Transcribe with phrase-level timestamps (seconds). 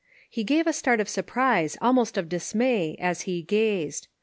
[0.31, 4.07] He gave a start of surprise, almost of dismay, as he gazed.